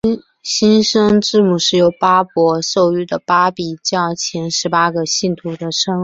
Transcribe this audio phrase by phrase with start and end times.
[0.41, 5.99] 新生字母是由巴孛授予的巴比教前十八个信徒的称号。